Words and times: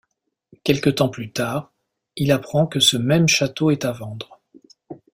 Quelque 0.63 0.89
temps 0.89 1.09
plus 1.09 1.31
tard, 1.31 1.71
il 2.15 2.31
apprend 2.31 2.65
que 2.65 2.79
ce 2.79 2.97
même 2.97 3.27
château 3.27 3.69
est 3.69 3.85
à 3.85 3.91
vendre. 3.91 4.41